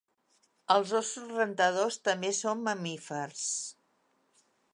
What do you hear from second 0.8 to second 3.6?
óssos rentadors també són mamífers.